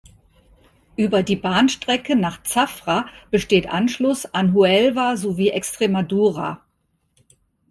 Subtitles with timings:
[0.95, 6.65] Über die Bahnstrecke nach Zafra besteht Anschluss an Huelva sowie Extremadura.